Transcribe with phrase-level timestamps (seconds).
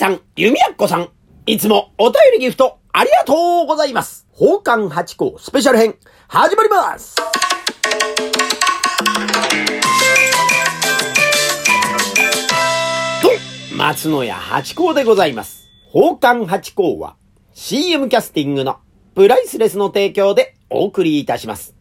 [0.00, 1.10] さん、弓矢子さん、
[1.44, 4.26] いつもお便りギフトありがとうございます。
[4.32, 5.94] 宝冠八甲スペシャル編、
[6.26, 7.22] 始まりますと、
[13.76, 15.68] 松野屋八甲でございます。
[15.92, 17.16] 宝冠八甲は
[17.52, 18.78] CM キャスティングの
[19.14, 21.74] プライスレスの提供でお送りいたします。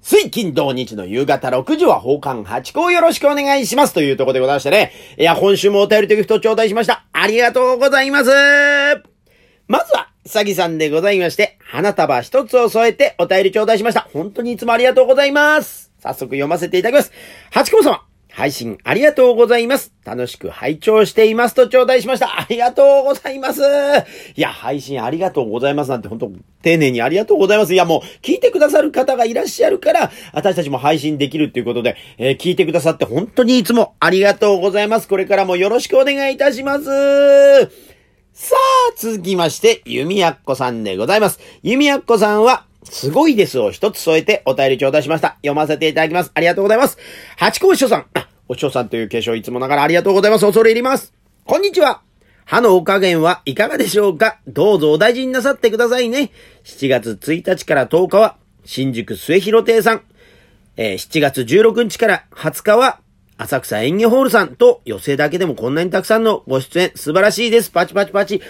[0.00, 4.92] 水金土日の夕方6時は宝冠八甲よろしくお願いしますというところでございましてね。
[5.18, 7.05] いや、今週もお便りとギフト頂戴しました。
[7.26, 8.30] ありがとうございます。
[9.66, 14.08] まずは、さぎさんでございまして、花束一つを添えてお便り頂戴しました。
[14.12, 15.90] 本当にいつもありがとうございます。
[15.98, 17.10] 早速読ませていただきます。
[17.50, 18.15] 八甲様。
[18.36, 19.94] 配信ありがとうございます。
[20.04, 22.38] 楽しく拝聴していますと頂戴しました。
[22.38, 23.62] ありがとうございます。
[23.62, 27.72] いや、配信ありがとうございますなんて本当丁寧にありがとうございます。
[27.72, 35.08] いや、もう聞いてくださる方がいらっしゃるから、私たちも配信できるっていうことで、えー聞いてくださって本当にいつもありがとうございます。
[35.08, 36.84] これからもよろしくお願いいたします。
[38.34, 41.40] さあ、続きまして、弓矢子さんでございます。
[41.62, 45.36] 弓矢子さんは、すごいですを一つ添えてお便り頂戴しました。
[45.36, 46.32] 読ませていただきます。
[46.34, 46.98] ありがとうございます。
[47.38, 48.25] 八甲師さん。
[48.48, 50.44] お師匠さんという化粧いつもながらありがとうございます。
[50.46, 51.12] 恐れ入ります。
[51.44, 52.02] こんにちは。
[52.44, 54.38] 歯のお加減はいかがでしょうか？
[54.46, 56.30] どうぞお大事になさってくださいね。
[56.62, 60.02] 7月1日から10日は、新宿末広亭さん。
[60.76, 63.00] えー7月16日から20日は、
[63.36, 67.72] 浅草演芸ホールさんと寄席だけでもこんなにたくさんのご出演素晴らしいです。
[67.72, 68.40] パチパチパチ。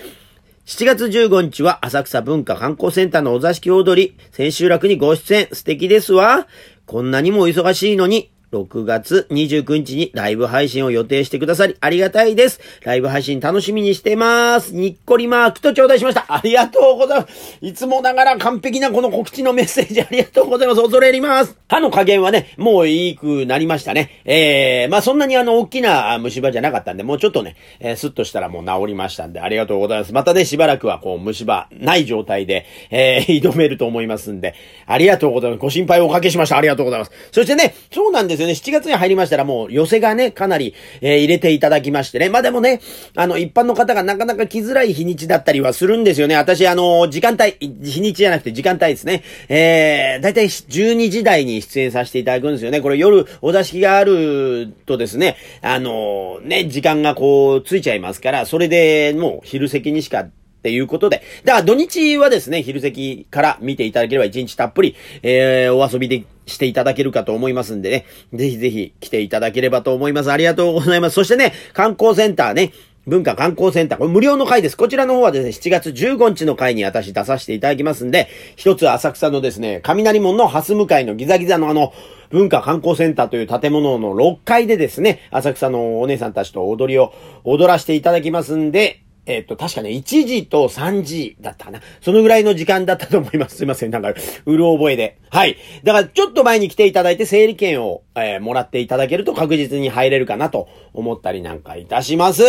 [0.67, 6.47] 7月15日は浅草文化観光センターのお座敷踊り、千秋楽にご出演素敵ですわ。
[6.85, 12.61] こんなにもお忙しいのに、6月29日にライブ配信を予定してくださりありがたいです。
[12.83, 14.75] ライブ配信楽しみにしてます。
[14.75, 16.27] にっこりマークと頂戴しました。
[16.29, 17.59] ありがとうございます。
[17.61, 20.81] いつもながら完璧なこの告知のメッセージありがとうございます。
[20.81, 21.57] 恐れ入ります。
[21.69, 24.23] 歯の加減はね、もういいくなりましたね。
[24.25, 30.13] えー、まあそんなにあの、大きな虫歯じゃなかったんで、もうちょっとね、えー、スッとしたらもう治りましたんで、ありがとうございます。
[30.13, 34.55] またね、しばらくはこう、虫歯ない状態で、えー、 挑めると思いますんで、
[34.87, 35.61] ありがとうございます。
[35.61, 36.57] ご心配をおかけしました。
[36.57, 37.13] ありがとうございます。
[37.33, 42.29] そしてね、そうなんですよね、7月に入りましたらもう、寄せがね、かなり、えー入れていただきましてね。
[42.29, 42.81] まあでもね、
[43.15, 46.37] あの、一般の方がなかなか来づらい日にちだったりはするんですよね。
[46.37, 49.23] 私、あの、時間帯、日にちじゃなくて時間帯ですね。
[49.49, 52.81] えー、だいたい12時台に出演させていただくんですよね。
[52.81, 60.27] これ夜、お座敷があるとですね、あの、ね、時間がこう、ついちゃいますから、それでもう昼席にしか
[60.67, 61.23] っていうことで。
[61.45, 68.07] だから土日はですね、昼席から見ていただければ一日たっぷり、えー、お遊びでしていただけるかと思いますんでね。
[68.35, 70.33] ぜひぜひ来ていただければと思います。
[70.33, 71.15] ありがとうございます。
[71.15, 72.73] そしてね、観光センターね、
[73.07, 74.77] 文化観光センター、これ無料の会です。
[74.77, 81.93] こちらの方はですね、7月15日の会に私出させていただきますんで、一つ浅草のですね、雷門の蓮向かいのギザギザのあの、
[82.31, 91.81] 文化観光センターという建物の6階でですね、浅草のお姉さんたちと踊りを踊らせていただきますんで、えっ、と、確かね、1時と3時だったかな。
[92.01, 93.57] そのぐらいの時間だったと思います。
[93.57, 93.91] すいません。
[93.91, 94.15] なんか、
[94.45, 95.19] うる覚えで。
[95.31, 95.57] はい。
[95.83, 102.43] だから、ちょっと前に来ていただいて、整理券を、えーもらっていただけると確実に入れるかなと思ったりなんかいたします。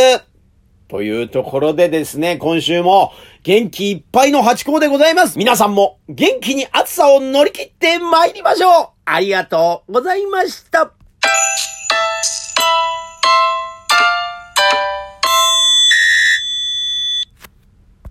[0.88, 3.12] というところでですね、今週も
[3.44, 5.38] 元気いっぱいの八甲でございます。
[5.38, 10.92] 皆さんも元気に暑さを乗り切って参りましょうありがとうございました。